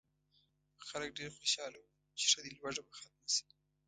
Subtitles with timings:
[0.87, 3.45] خلک ډېر خوشاله وو چې ښه دی لوږه به ختمه شي.